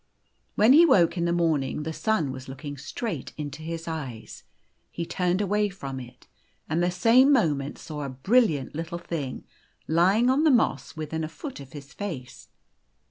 When 0.55 0.73
he 0.73 0.83
woke 0.83 1.15
in 1.15 1.25
the 1.25 1.31
morning 1.31 1.83
the 1.83 1.93
sun 1.93 2.31
was 2.31 2.49
looking 2.49 2.75
straight 2.75 3.33
into 3.37 3.61
his 3.61 3.87
eyes. 3.87 4.41
He 4.89 5.05
turned 5.05 5.41
away 5.41 5.69
from 5.69 5.99
it, 5.99 6.25
and 6.67 6.81
the 6.81 6.89
same 6.89 7.31
moment 7.31 7.77
saw 7.77 8.01
a 8.05 8.09
brilliant 8.09 8.73
little 8.73 8.97
thing 8.97 9.43
lying 9.87 10.27
on 10.27 10.43
the 10.43 10.49
moss 10.49 10.95
within, 10.95 11.23
a 11.23 11.29
foot 11.29 11.59
of 11.59 11.73
his 11.73 11.93
face. 11.93 12.47